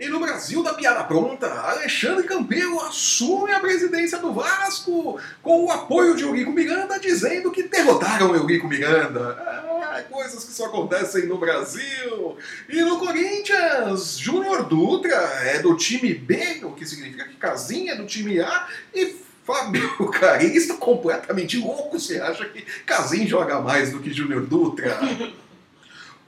[0.00, 5.70] E no Brasil da piada pronta, Alexandre Campelo assume a presidência do Vasco com o
[5.70, 9.36] apoio de Eurico Miranda, dizendo que derrotaram Eurico Miranda.
[9.38, 12.38] Ah, coisas que só acontecem no Brasil.
[12.66, 17.96] E no Corinthians, Júnior Dutra é do time B, o que significa que Casinha é
[17.96, 22.00] do time A, e Fábio Carinho está completamente louco.
[22.00, 24.98] Você acha que Casim joga mais do que Júnior Dutra?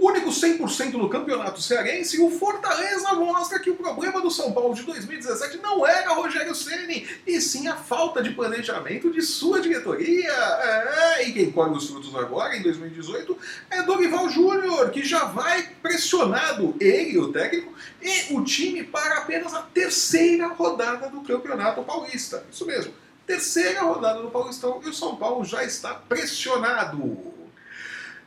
[0.07, 4.83] único 100% no campeonato cearense, o Fortaleza mostra que o problema do São Paulo de
[4.83, 10.33] 2017 não era Rogério Ceni, e sim a falta de planejamento de sua diretoria.
[10.33, 13.39] É, e quem colhe os frutos agora, em 2018,
[13.71, 19.55] é Dorival Júnior, que já vai pressionado, ele, o técnico, e o time para apenas
[19.55, 22.45] a terceira rodada do Campeonato Paulista.
[22.51, 22.93] Isso mesmo,
[23.27, 27.32] terceira rodada do Paulistão, e o São Paulo já está pressionado.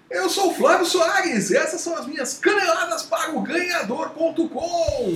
[0.10, 5.14] Eu sou o Flávio Soares e essas são as minhas caneladas para o ganhador.com.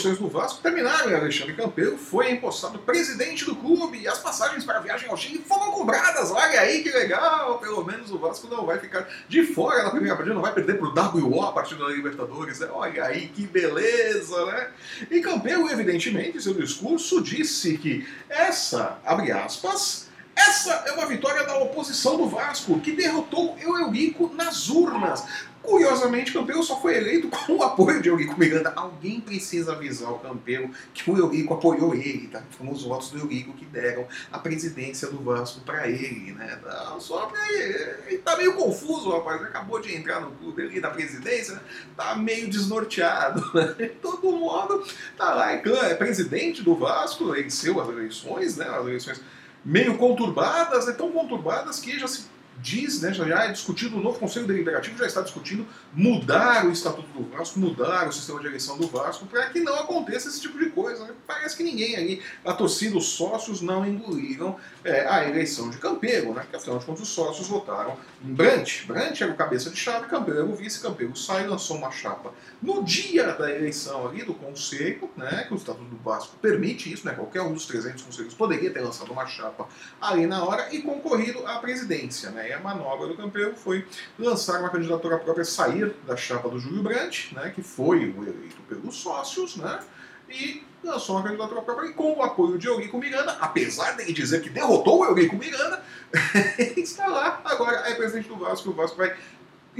[0.00, 4.64] eleições do Vasco terminaram e Alexandre Campeiro foi empossado presidente do clube e as passagens
[4.64, 6.30] para a viagem ao Chile foram cobradas.
[6.30, 7.58] Olha aí que legal!
[7.58, 10.78] Pelo menos o Vasco não vai ficar de fora na primeira partida, não vai perder
[10.78, 12.60] para o WO a partir da Libertadores.
[12.72, 14.70] Olha aí que beleza, né?
[15.10, 21.44] E Campeiro, evidentemente, em seu discurso disse que essa, abre aspas, essa é uma vitória
[21.44, 25.22] da oposição do Vasco, que derrotou o Eurico nas urnas.
[25.62, 28.72] Curiosamente, Campelo só foi eleito com o apoio de Eurico Miranda.
[28.74, 32.42] Alguém precisa avisar o Campelo que o Eurico apoiou ele, tá?
[32.50, 36.58] Foram os votos do Eurico que deram a presidência do Vasco para ele, né?
[36.64, 37.94] Não, só pra ele.
[38.06, 39.42] Ele tá meio confuso, rapaz.
[39.42, 41.60] Acabou de entrar no clube ali da presidência, né?
[41.96, 43.40] tá meio desnorteado.
[43.60, 43.74] Né?
[43.78, 44.84] De todo modo,
[45.16, 48.66] tá lá, é presidente do Vasco, venceu as eleições, né?
[48.68, 49.20] As eleições
[49.64, 50.92] meio conturbadas, né?
[50.92, 52.26] tão conturbadas que já se
[52.62, 57.08] diz, né, já é discutido, o novo Conselho Deliberativo já está discutindo mudar o Estatuto
[57.08, 60.58] do Vasco, mudar o sistema de eleição do Vasco, para que não aconteça esse tipo
[60.58, 61.04] de coisa.
[61.04, 61.12] Né?
[61.26, 66.34] Parece que ninguém ali, a torcida, os sócios, não engoliram é, a eleição de Campelo,
[66.34, 66.42] né?
[66.42, 68.86] porque afinal de contas os sócios votaram em Brant.
[68.86, 71.90] Brant era o cabeça de chave, Campelo era o vice, Campelo sai e lançou uma
[71.90, 72.32] chapa.
[72.62, 77.06] No dia da eleição ali do Conselho, né, que o Estatuto do Vasco permite isso,
[77.06, 79.66] né, qualquer um dos 300 conselheiros poderia ter lançado uma chapa
[80.00, 82.30] ali na hora e concorrido à presidência.
[82.30, 82.49] Né?
[82.52, 83.86] A manobra do Campelo foi
[84.18, 88.60] lançar uma candidatura própria, sair da chapa do Júlio Brandt, né, que foi o eleito
[88.68, 89.80] pelos sócios, né,
[90.28, 94.40] e lançou uma candidatura própria e com o apoio de Eurico Miranda, apesar de dizer
[94.40, 95.82] que derrotou o Eurico Miranda,
[96.76, 99.14] está lá, agora é presidente do Vasco, o Vasco vai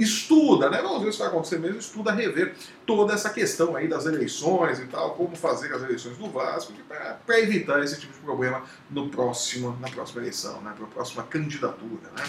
[0.01, 0.81] estuda, né?
[0.81, 4.87] Vamos ver se vai acontecer mesmo, estuda rever toda essa questão aí das eleições e
[4.87, 9.77] tal, como fazer as eleições do Vasco, para evitar esse tipo de problema no próximo,
[9.79, 10.73] na próxima eleição, né?
[10.75, 12.23] Para a próxima candidatura, né?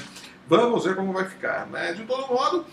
[0.48, 1.92] Vamos ver como vai ficar, né?
[1.92, 2.66] De todo modo,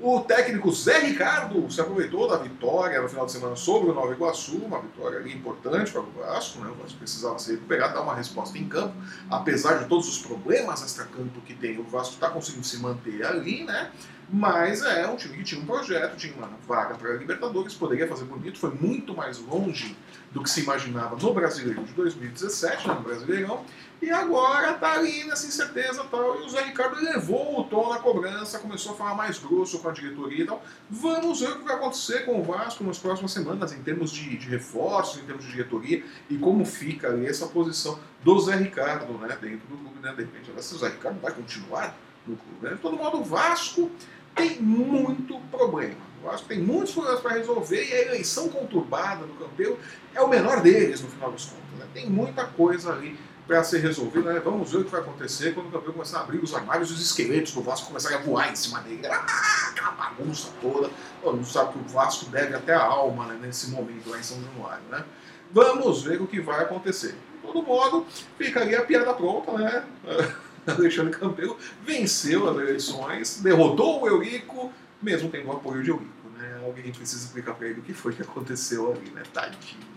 [0.00, 4.12] o técnico Zé Ricardo se aproveitou da vitória no final de semana sobre o Nova
[4.12, 6.70] Iguaçu, uma vitória importante para o Vasco, né?
[6.70, 8.94] o Vasco precisava se recuperar, dar uma resposta em campo,
[9.30, 13.64] apesar de todos os problemas extra-campo que tem, o Vasco está conseguindo se manter ali,
[13.64, 13.90] né?
[14.28, 18.08] Mas é um time que tinha um projeto, tinha uma vaga para a Libertadores, poderia
[18.08, 19.96] fazer bonito, foi muito mais longe
[20.34, 23.64] do que se imaginava no Brasileiro de 2017, né, no Brasileirão,
[24.02, 26.42] e agora está ali nessa incerteza tal.
[26.42, 29.88] E o Zé Ricardo levou o tom na cobrança, começou a falar mais grosso com
[29.88, 30.62] a diretoria e tal.
[30.90, 34.36] Vamos ver o que vai acontecer com o Vasco nas próximas semanas, em termos de,
[34.36, 39.12] de reforços, em termos de diretoria, e como fica ali essa posição do Zé Ricardo
[39.14, 40.00] né, dentro do clube.
[40.02, 40.12] Né?
[40.16, 41.96] De repente, se o Zé Ricardo vai continuar
[42.26, 42.58] no clube.
[42.60, 42.70] Né?
[42.70, 43.90] De todo modo, o Vasco
[44.34, 46.02] tem muito problema.
[46.22, 49.78] O Vasco tem muitos problemas para resolver e a eleição conturbada do Campelo
[50.14, 51.78] é o menor deles, no final das contas.
[51.78, 51.86] Né?
[51.92, 54.32] Tem muita coisa ali para ser resolvida.
[54.32, 54.40] Né?
[54.40, 56.94] Vamos ver o que vai acontecer quando o Campelo começar a abrir os armários e
[56.94, 59.06] os esqueletos do Vasco começarem a voar em cima dele.
[59.06, 60.90] Ah, aquela bagunça toda.
[61.22, 64.42] Não sabe que o Vasco deve até a alma né, nesse momento lá em São
[64.42, 64.84] Januário.
[64.90, 65.04] Né?
[65.52, 67.12] Vamos ver o que vai acontecer.
[67.12, 68.06] De todo modo,
[68.38, 69.84] fica ali a piada pronta, né?
[70.78, 74.72] Alexandre Campelo venceu as eleições, derrotou o Eurico,
[75.02, 76.28] mesmo tendo o apoio de Eurico.
[76.38, 76.60] Né?
[76.64, 79.22] Alguém precisa explicar para ele o que foi que aconteceu ali, né?
[79.32, 79.94] Tadinho.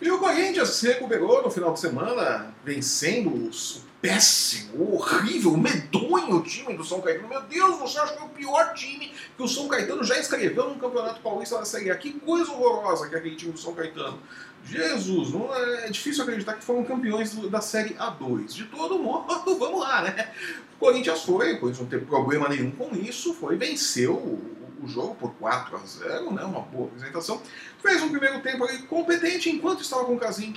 [0.00, 3.50] E o Corinthians se recuperou no final de semana, vencendo o
[4.00, 7.28] péssimo, horrível, medonho time do São Caetano.
[7.28, 10.18] Meu Deus do céu, acho que é o pior time que o São Caetano já
[10.18, 11.96] escreveu no Campeonato Paulista da Série A.
[11.96, 14.18] Que coisa horrorosa que é aquele time do São Caetano.
[14.64, 18.54] Jesus, não é, é difícil acreditar que foram campeões da Série A2.
[18.54, 19.26] De todo modo,
[19.58, 20.32] vamos lá, né?
[20.76, 24.40] O Corinthians foi, o Corinthians não teve problema nenhum com isso, foi, venceu
[24.82, 26.42] o, jogo por 4 a 0 né?
[26.44, 27.40] Uma boa apresentação.
[27.82, 30.54] Fez um primeiro tempo ali competente enquanto estava com o Casim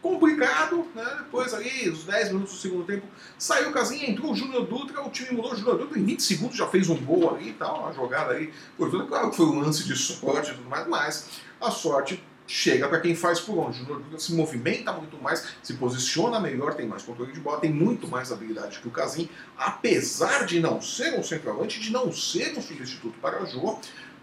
[0.00, 1.04] complicado, né?
[1.18, 3.06] Depois ali, os 10 minutos do segundo tempo,
[3.38, 6.22] saiu o Casinha, entrou o Júnior Dutra, o time mudou, o Júnior Dutra em 20
[6.22, 8.52] segundos já fez um gol ali e tal, uma jogada aí,
[9.08, 11.28] claro que foi um lance de sorte e tudo mais, mas
[11.60, 13.82] a sorte chega para quem faz por onde.
[13.82, 17.72] O Dutra se movimenta muito mais, se posiciona melhor, tem mais controle de bola, tem
[17.72, 22.56] muito mais habilidade que o Casim, apesar de não ser um centroavante, de não ser
[22.56, 23.78] um substituto para o Jô,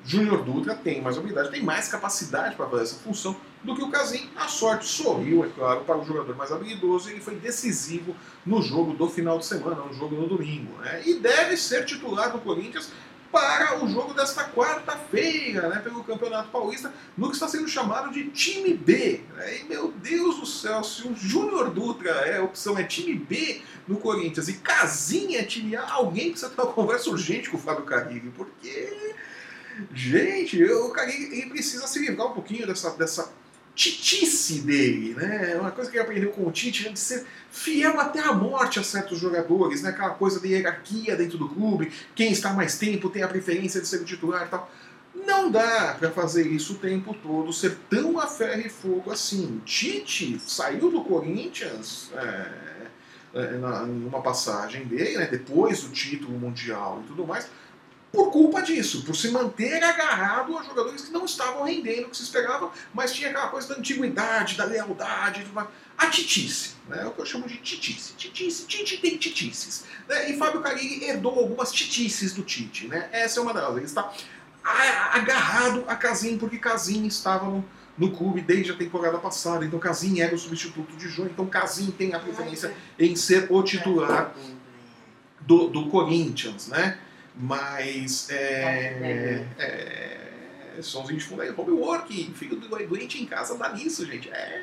[0.05, 3.89] Júnior Dutra tem mais habilidade, tem mais capacidade para fazer essa função do que o
[3.89, 4.29] Casim.
[4.35, 8.13] A sorte sorriu, é claro, para o jogador mais habilidoso e foi decisivo
[8.45, 10.77] no jogo do final de semana, no jogo no domingo.
[10.81, 11.03] Né?
[11.05, 12.91] E deve ser titular do Corinthians
[13.33, 18.29] para o jogo desta quarta-feira, né, pelo Campeonato Paulista, no que está sendo chamado de
[18.29, 19.21] time B.
[19.35, 19.61] Né?
[19.61, 23.63] E meu Deus do céu, se o Júnior Dutra é a opção é time B
[23.87, 27.59] no Corinthians e Casinha é time A, alguém precisa ter uma conversa urgente com o
[27.59, 29.13] Fábio Carrilho, porque
[29.91, 33.31] Gente, o cara ele precisa se livrar um pouquinho dessa, dessa
[33.75, 35.57] titice dele, né?
[35.59, 38.83] Uma coisa que ele aprendeu com o Tite, de ser fiel até a morte a
[38.83, 39.89] certos jogadores, né?
[39.89, 43.87] Aquela coisa de hierarquia dentro do clube, quem está mais tempo tem a preferência de
[43.87, 44.71] ser o titular e tal.
[45.15, 49.61] Não dá para fazer isso o tempo todo, ser tão a ferro e fogo assim.
[49.65, 52.73] Tite saiu do Corinthians é,
[53.35, 53.51] é,
[53.85, 55.27] numa passagem dele, né?
[55.27, 57.47] depois do título mundial e tudo mais,
[58.13, 62.17] por culpa disso, por se manter agarrado a jogadores que não estavam rendendo o que
[62.17, 65.43] se esperava, mas tinha aquela coisa da antiguidade, da lealdade,
[65.97, 67.01] a titice, né?
[67.01, 68.13] é o que eu chamo de titice.
[68.13, 69.85] Titice, Tite tem titices.
[70.07, 70.29] Né?
[70.29, 72.87] E Fábio Carilli herdou algumas titices do Tite.
[72.87, 73.09] Né?
[73.11, 73.77] Essa é uma delas.
[73.77, 74.13] Ele está
[75.11, 77.65] agarrado a Casim, porque Casim estava no,
[77.97, 79.65] no clube desde a temporada passada.
[79.65, 81.29] Então Casim era o substituto de João.
[81.29, 84.35] Então Casim tem a preferência em ser o titular
[85.41, 86.67] do, do Corinthians.
[86.67, 86.99] Né?
[87.35, 94.05] Mas é, é, somzinho de fundo aí, Working, filho do doente em casa dá nisso,
[94.05, 94.29] gente.
[94.29, 94.61] É,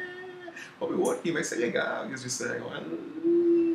[0.81, 2.72] Working vai ser legal, eles disseram.
[2.75, 2.81] É,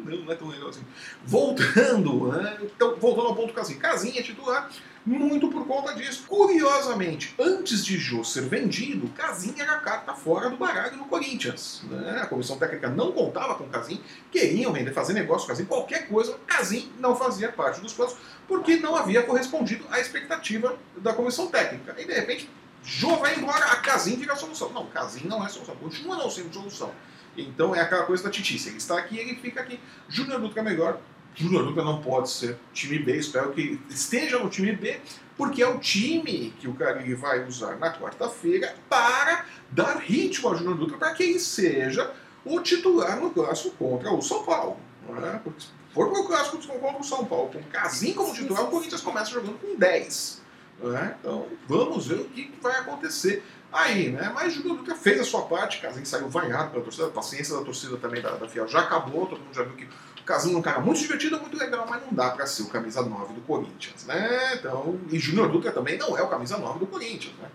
[0.05, 0.81] não, não é tão legal assim.
[1.25, 2.57] Voltando, né?
[2.61, 3.79] Então, voltando ao ponto casinha.
[3.79, 4.69] Casinha titular,
[5.05, 6.25] muito por conta disso.
[6.27, 11.81] Curiosamente, antes de Jô ser vendido, Casim era carta fora do baralho no Corinthians.
[11.89, 12.19] Né?
[12.21, 16.37] A comissão técnica não contava com Casim, queriam vender, fazer negócio com Casim, qualquer coisa,
[16.47, 18.15] Casim não fazia parte dos planos,
[18.47, 21.95] porque não havia correspondido à expectativa da comissão técnica.
[21.99, 22.49] E de repente,
[22.83, 24.71] Jô vai embora, a Casim vira a solução.
[24.71, 26.91] Não, Casim não é solução, continua não sendo solução.
[27.37, 28.69] Então é aquela coisa da titice.
[28.69, 29.79] Ele está aqui, ele fica aqui.
[30.07, 30.99] Júnior Dutra é melhor,
[31.35, 34.99] Júnior Dutra não pode ser time B, espero que esteja no time B,
[35.37, 40.55] porque é o time que o Carilli vai usar na quarta-feira para dar ritmo ao
[40.55, 42.13] Júnior Dutra para que ele seja
[42.45, 44.77] o titular no clássico contra o São Paulo.
[45.09, 45.41] Né?
[45.43, 48.67] Porque se for para o clássico contra o São Paulo com Casim como titular, o
[48.67, 50.41] Corinthians começa jogando com 10.
[50.79, 51.15] Né?
[51.19, 54.31] Então vamos ver o que, vai acontecer aí, né?
[54.33, 57.63] Mas o Dutra fez a sua parte, Casim saiu vaiado pela torcida, a paciência da
[57.63, 59.87] torcida também da, da Fiel já acabou, todo mundo já viu que
[60.25, 63.03] Casinho é um cara muito divertido, muito legal, mas não dá para ser o camisa
[63.03, 64.55] 9 do Corinthians, né?
[64.55, 67.47] Então, e Júnior Dutra também não é o camisa 9 do Corinthians, né?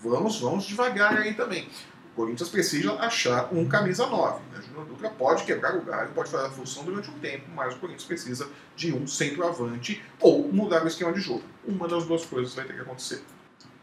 [0.00, 1.68] Vamos, vamos devagar aí também.
[2.12, 4.40] O Corinthians precisa achar um camisa 9.
[4.52, 4.62] Né?
[4.62, 7.78] Júnior Dutra pode quebrar o galho, pode fazer a função durante um tempo, mas o
[7.78, 11.42] Corinthians precisa de um centroavante ou mudar o esquema de jogo.
[11.66, 13.22] Uma das duas coisas vai ter que acontecer.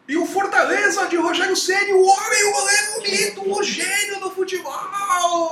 [0.07, 5.52] E o Fortaleza de Rogério Ceni, o homem, o goleiro mito, o gênio do futebol!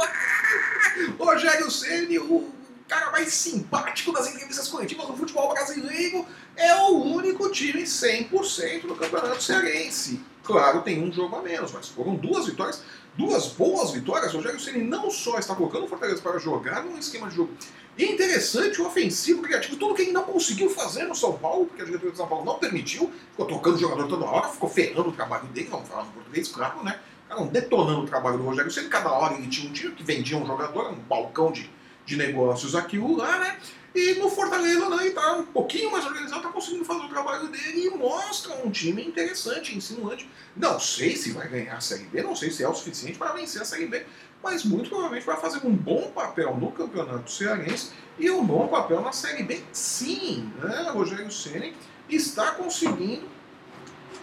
[1.17, 2.51] Rogério Ceni, o
[2.87, 6.23] cara mais simpático das entrevistas coletivas do futebol brasileiro,
[6.55, 10.21] é o único time 100% do Campeonato Cearense.
[10.43, 12.83] Claro, tem um jogo a menos, mas foram duas vitórias,
[13.17, 14.35] duas boas vitórias.
[14.35, 17.53] O Rogério Ceni não só está colocando o Fortaleza para jogar num esquema de jogo
[17.97, 22.11] interessante, ofensivo, criativo, tudo que ele não conseguiu fazer no São Paulo, porque a diretoria
[22.11, 25.45] do São Paulo não permitiu, ficou tocando o jogador toda hora, ficou ferrando o trabalho
[25.47, 26.99] dele, vamos falar no português, claro, né?
[27.23, 30.37] Ficaram detonando o trabalho do Rogério Ceni, cada hora ele tinha um time que vendia
[30.37, 31.69] um jogador, um balcão de
[32.05, 33.57] de negócios aqui ou lá, né?
[33.95, 37.47] E no Fortaleza, né, ele tá um pouquinho mais organizado, tá conseguindo fazer o trabalho
[37.49, 40.27] dele e mostra um time interessante, insinuante.
[40.55, 43.33] Não sei se vai ganhar a Série B, não sei se é o suficiente para
[43.33, 44.03] vencer a Série B,
[44.43, 49.01] mas muito provavelmente vai fazer um bom papel no Campeonato Cearense e um bom papel
[49.01, 50.51] na Série B, sim.
[50.61, 50.89] Né?
[50.91, 51.73] Rogério Ceni
[52.09, 53.25] está conseguindo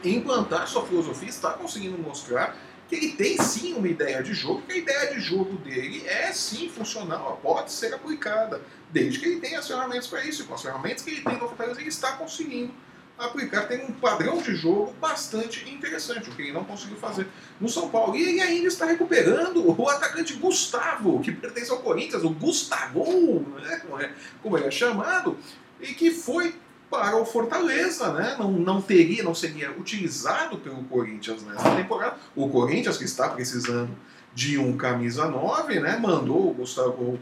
[0.04, 2.56] implantar sua filosofia, está conseguindo mostrar
[2.88, 6.32] que ele tem sim uma ideia de jogo, que a ideia de jogo dele é
[6.32, 8.60] sim funcional, pode ser aplicada,
[8.90, 10.42] desde que ele tenha as ferramentas para isso.
[10.42, 12.74] E com as ferramentas que ele tem no Fortaleza, ele está conseguindo
[13.20, 17.26] aplicar, tem um padrão de jogo bastante interessante, o que ele não conseguiu fazer
[17.60, 18.16] no São Paulo.
[18.16, 24.00] E ainda está recuperando o atacante Gustavo, que pertence ao Corinthians, o Gustavo, né, como,
[24.00, 24.12] é,
[24.42, 25.36] como ele é chamado,
[25.80, 26.54] e que foi
[26.90, 28.34] para o Fortaleza, né?
[28.36, 32.16] Não, não teria, não seria utilizado pelo Corinthians nessa temporada.
[32.34, 33.96] O Corinthians que está precisando
[34.34, 35.96] de um camisa 9, né?
[35.98, 37.18] Mandou o Gustavo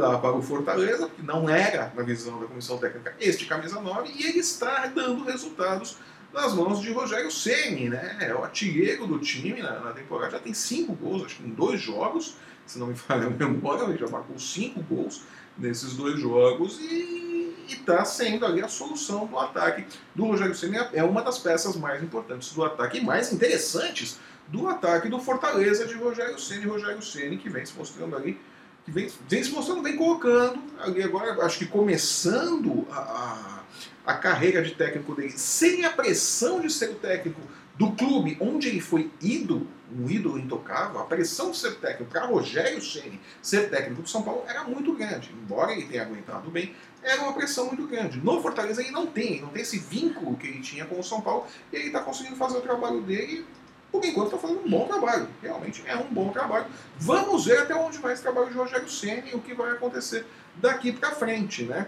[0.00, 4.26] para o Fortaleza, que não era, na visão da comissão técnica, este camisa 9, e
[4.26, 5.96] ele está dando resultados
[6.32, 8.16] nas mãos de Rogério Ceni, né?
[8.20, 11.50] É o artilheiro do time na, na, temporada, já tem cinco gols, acho que em
[11.50, 15.22] dois jogos, se não me falha a memória, ele já marcou cinco gols
[15.58, 19.84] nesses dois jogos e está sendo ali a solução do ataque
[20.14, 20.78] do Rogério Ceni.
[20.92, 24.18] É uma das peças mais importantes do ataque e mais interessantes
[24.48, 28.40] do ataque do Fortaleza de Rogério Ceni, Rogério Ceni que vem se mostrando ali
[28.84, 32.98] que vem, vem se mostrando, vem colocando ali agora, acho que começando a,
[34.06, 37.40] a, a carreira de técnico dele sem a pressão de ser o técnico
[37.76, 42.26] do clube onde ele foi ídolo, um ídolo intocável, a pressão de ser técnico para
[42.26, 45.30] Rogério Ceni ser técnico do São Paulo era muito grande.
[45.32, 48.18] Embora ele tenha aguentado bem, era uma pressão muito grande.
[48.18, 51.20] No Fortaleza ele não tem, não tem esse vínculo que ele tinha com o São
[51.20, 53.44] Paulo e ele está conseguindo fazer o trabalho dele
[53.92, 55.28] por enquanto está fazendo um bom trabalho.
[55.42, 56.66] Realmente é um bom trabalho.
[56.98, 60.26] Vamos ver até onde vai esse trabalho de Rogério Senna e o que vai acontecer
[60.56, 61.86] daqui para frente, né?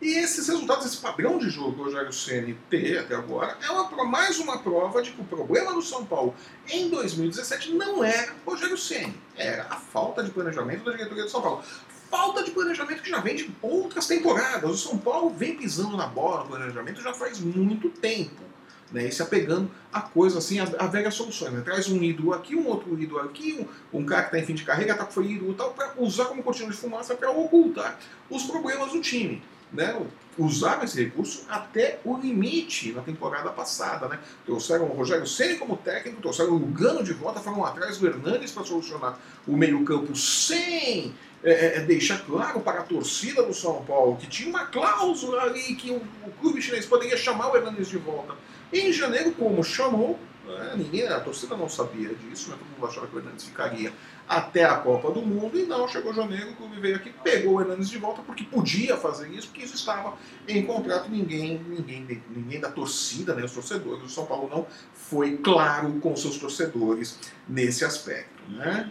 [0.00, 3.70] E esses resultados, esse padrão de jogo que o Rogério Ceni tem até agora, é
[3.70, 6.34] uma, mais uma prova de que o problema do São Paulo
[6.70, 11.30] em 2017 não era o Rogério Ceni, era a falta de planejamento da diretoria do
[11.30, 11.62] São Paulo.
[12.10, 14.70] Falta de planejamento que já vem de outras temporadas.
[14.70, 18.49] O São Paulo vem pisando na bola no planejamento já faz muito tempo
[18.92, 21.52] né, e se apegando a coisas assim, a, a velhas soluções.
[21.52, 21.62] Né?
[21.64, 24.54] Traz um ídolo aqui, um outro ídolo aqui, um, um cara que está em fim
[24.54, 28.44] de carreira, tá, foi ídolo tal, para usar como cortina de fumaça para ocultar os
[28.44, 29.42] problemas do time.
[29.72, 30.00] Né?
[30.36, 34.08] Usaram esse recurso até o limite na temporada passada.
[34.08, 34.18] Né?
[34.44, 38.50] Trouxeram o Rogério Ceni como técnico, trouxeram o Lugano de volta, foram atrás do Hernandes
[38.50, 43.82] para solucionar o meio-campo sem é, é, é, deixar claro para a torcida do São
[43.84, 47.88] Paulo que tinha uma cláusula ali que o, o clube chinês poderia chamar o Hernandes
[47.88, 48.34] de volta
[48.72, 53.06] em janeiro, como chamou, né, ninguém, a torcida não sabia disso, né, todo mundo achava
[53.06, 53.92] que o Hernandes ficaria
[54.28, 57.60] até a Copa do Mundo, e não, chegou janeiro, o clube veio aqui, pegou o
[57.60, 60.16] Hernandes de volta, porque podia fazer isso, porque isso estava
[60.46, 65.38] em contrato, ninguém, ninguém, ninguém da torcida, né, os torcedores, o São Paulo não foi
[65.38, 67.18] claro com seus torcedores
[67.48, 68.40] nesse aspecto.
[68.48, 68.90] Né?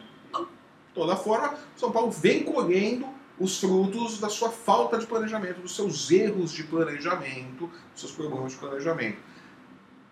[1.00, 3.08] Toda forma, São Paulo vem colhendo
[3.40, 8.52] os frutos da sua falta de planejamento, dos seus erros de planejamento, dos seus problemas
[8.52, 9.18] de planejamento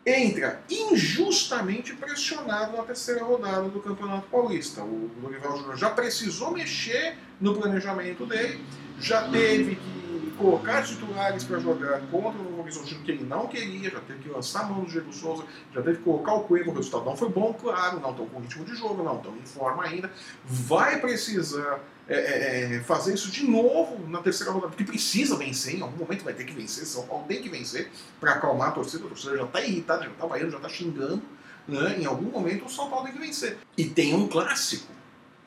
[0.06, 4.82] entra injustamente pressionado na terceira rodada do Campeonato Paulista.
[4.82, 8.64] O Lorival Júnior já precisou mexer no planejamento dele,
[9.02, 9.97] já teve que
[10.38, 14.30] colocar titulares para jogar contra o Novo Horizontino que ele não queria, já teve que
[14.30, 17.18] lançar a mão do Diego Souza, já teve que colocar o Coelho, o resultado não
[17.18, 20.12] foi bom, claro, não estão com ritmo de jogo, não estão em forma ainda,
[20.46, 25.76] vai precisar é, é, é, fazer isso de novo na terceira rodada, porque precisa vencer,
[25.76, 28.72] em algum momento vai ter que vencer, São Paulo tem que vencer para acalmar a
[28.72, 31.22] torcida, a torcida já está irritada, já está vaiando, já está xingando,
[31.68, 31.98] né?
[32.00, 33.58] em algum momento o São Paulo tem que vencer.
[33.78, 34.97] E tem um clássico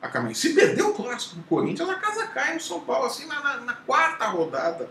[0.01, 0.35] a caminho.
[0.35, 3.57] Se perder o clássico do Corinthians, a casa cai no São Paulo, assim, na, na,
[3.57, 4.89] na quarta rodada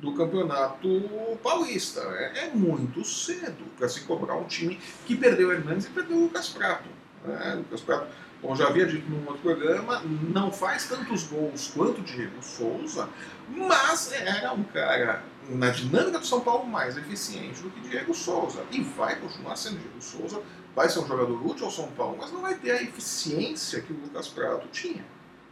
[0.00, 2.00] do Campeonato Paulista.
[2.00, 6.16] É, é muito cedo para se cobrar um time que perdeu o Hernandes e perdeu
[6.16, 6.88] o Lucas Prato.
[7.24, 7.54] Né?
[7.56, 8.06] Lucas Prato
[8.40, 13.08] como já havia dito num outro programa, não faz tantos gols quanto o Diego Souza,
[13.48, 18.62] mas era um cara, na dinâmica do São Paulo, mais eficiente do que Diego Souza.
[18.70, 20.42] E vai continuar sendo Diego Souza,
[20.76, 23.94] vai ser um jogador útil ao São Paulo, mas não vai ter a eficiência que
[23.94, 25.04] o Lucas Prato tinha.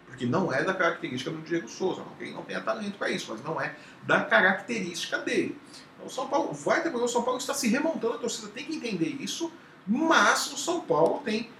[0.06, 3.42] Porque não é da característica do Diego Souza, ele não tenha talento para isso, mas
[3.42, 5.58] não é da característica dele.
[5.94, 8.66] Então o São Paulo vai ter o São Paulo está se remontando, a torcida tem
[8.66, 9.50] que entender isso,
[9.86, 11.50] mas o São Paulo tem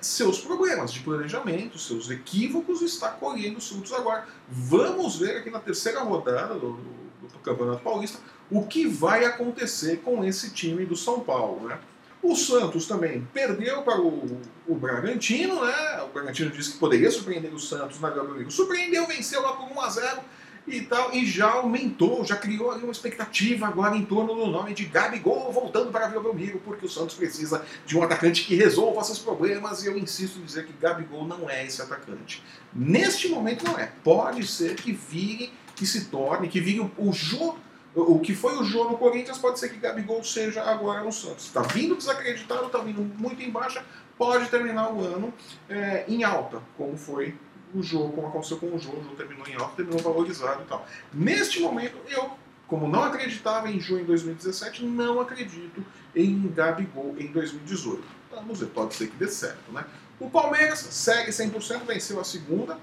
[0.00, 4.28] seus problemas de planejamento, seus equívocos, está colhendo os frutos agora.
[4.48, 8.20] Vamos ver aqui na terceira rodada do, do, do, Campeonato Paulista
[8.50, 11.68] o que vai acontecer com esse time do São Paulo.
[11.68, 11.78] Né?
[12.22, 16.02] O Santos também perdeu para o, o Bragantino, né?
[16.02, 19.80] O Bragantino disse que poderia surpreender o Santos na Gabriel Surpreendeu, venceu lá por 1
[19.80, 20.20] a 0
[20.70, 24.74] e tal, e já aumentou, já criou ali uma expectativa agora em torno do nome
[24.74, 29.02] de Gabigol voltando para Vila Belmiro, porque o Santos precisa de um atacante que resolva
[29.02, 32.42] seus problemas, e eu insisto em dizer que Gabigol não é esse atacante.
[32.72, 33.90] Neste momento não é.
[34.04, 37.56] Pode ser que vire, que se torne, que vire o, o Jô
[38.02, 41.46] o que foi o Jô no Corinthians pode ser que Gabigol seja agora no Santos.
[41.46, 43.84] Está vindo desacreditado, está vindo muito em baixa,
[44.16, 45.32] pode terminar o ano
[45.68, 47.34] é, em alta, como foi
[47.74, 50.66] o jogo, como aconteceu com o jogo, o jogo terminou em alta, terminou valorizado e
[50.66, 50.86] tal.
[51.12, 52.30] Neste momento, eu,
[52.66, 58.02] como não acreditava em Jô em 2017, não acredito em Gabigol em 2018.
[58.30, 59.84] Vamos ver, pode ser que dê certo, né?
[60.20, 62.78] O Palmeiras segue 100%, venceu a segunda,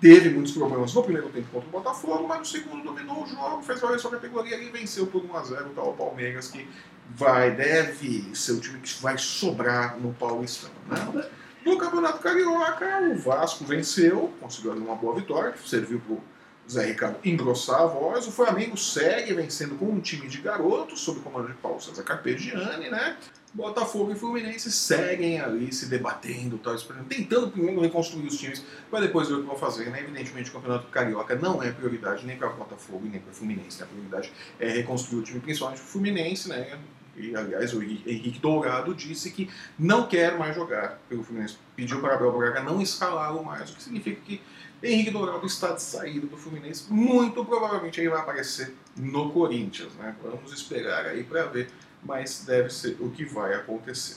[0.00, 3.62] teve muitos problemas no primeiro tempo contra o Botafogo, mas no segundo dominou o jogo,
[3.62, 6.66] fez valer sua categoria e venceu por 1x0 o tal Palmeiras, que
[7.14, 10.70] vai, deve ser o time que vai sobrar no Paulistão.
[10.86, 11.28] Né?
[11.64, 16.22] No Campeonato Carioca, o Vasco venceu, conseguiu uma boa vitória, que serviu para o
[16.70, 18.26] Zé Ricardo engrossar a voz.
[18.26, 22.02] O Flamengo segue vencendo com um time de garotos, sob o comando de Paulo César
[22.02, 23.16] Carpegiani, né?
[23.52, 26.76] Botafogo e Fluminense seguem ali se debatendo, tal,
[27.08, 29.90] tentando primeiro reconstruir os times para depois ver o que vão fazer.
[29.90, 30.00] Né?
[30.00, 33.80] Evidentemente, o Campeonato Carioca não é prioridade nem para Botafogo e nem para Fluminense.
[33.80, 33.84] Né?
[33.84, 36.48] A prioridade é reconstruir o time, principalmente o Fluminense.
[36.48, 36.78] Né?
[37.16, 41.58] E, aliás, o Henrique Dourado disse que não quer mais jogar pelo Fluminense.
[41.74, 44.40] Pediu para Abel Braga não escalá-lo mais, o que significa que
[44.82, 46.90] Henrique Dourado está de saída do Fluminense.
[46.90, 49.92] Muito provavelmente ele vai aparecer no Corinthians.
[49.94, 50.14] Né?
[50.22, 51.68] Vamos esperar aí para ver
[52.02, 54.16] mas deve ser o que vai acontecer.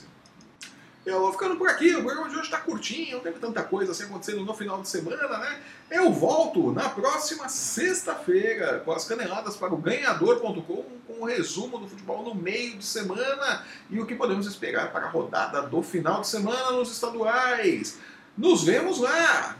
[1.05, 3.91] Eu vou ficando por aqui, o programa de hoje está curtinho, não teve tanta coisa
[3.91, 5.61] assim acontecendo no final de semana, né?
[5.91, 11.87] Eu volto na próxima sexta-feira com as caneladas para o ganhador.com com o resumo do
[11.87, 16.21] futebol no meio de semana e o que podemos esperar para a rodada do final
[16.21, 17.97] de semana nos estaduais.
[18.37, 19.57] Nos vemos lá!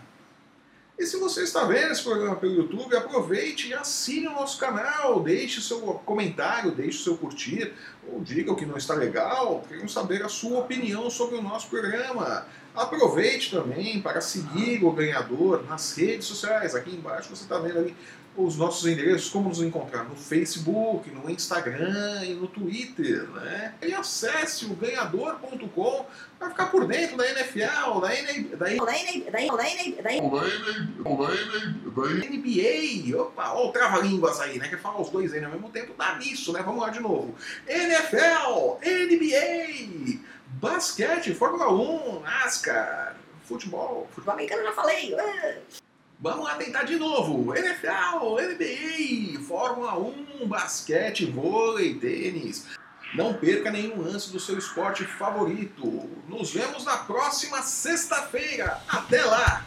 [0.98, 5.22] E se você está vendo esse programa pelo YouTube, aproveite e assine o nosso canal,
[5.22, 7.74] deixe seu comentário, deixe seu curtir,
[8.12, 11.70] ou diga o que não está legal, queremos saber a sua opinião sobre o nosso
[11.70, 12.46] programa.
[12.76, 16.74] Aproveite também para seguir o ganhador nas redes sociais.
[16.74, 17.96] Aqui embaixo você está vendo ali
[18.36, 23.76] os nossos endereços, como nos encontrar no Facebook, no Instagram e no Twitter, né?
[23.82, 26.06] E acesse o ganhador.com
[26.40, 28.70] para ficar por dentro da NFL, da, N, da,
[32.30, 33.16] NBA.
[33.16, 34.68] Opa, ó, trava-línguas aí, né?
[34.68, 36.62] Que fala os dois aí ao mesmo tempo, dá nisso, né?
[36.64, 37.36] Vamos lá de novo.
[37.94, 40.20] NFL, NBA,
[40.60, 44.08] basquete, Fórmula 1, NASCAR, futebol.
[44.12, 45.16] Futebol americano já falei.
[46.20, 47.56] Vamos lá tentar de novo.
[47.56, 52.66] NFL, NBA, Fórmula 1, basquete, vôlei, tênis.
[53.14, 56.10] Não perca nenhum lance do seu esporte favorito.
[56.28, 58.82] Nos vemos na próxima sexta-feira.
[58.88, 59.64] Até lá!